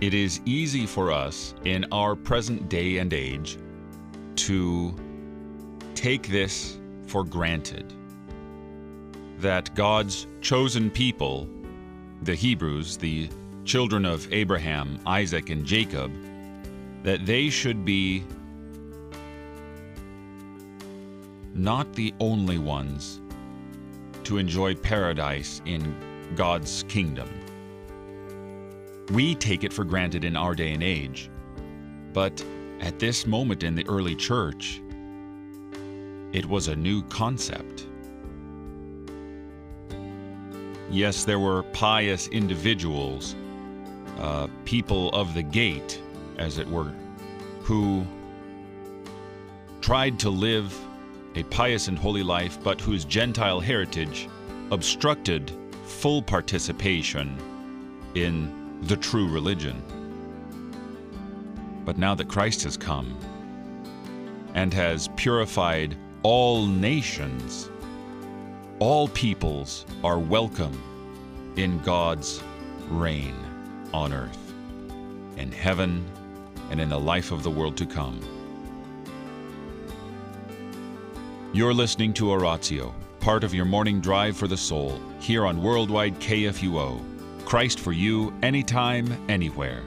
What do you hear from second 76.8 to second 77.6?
in the life of the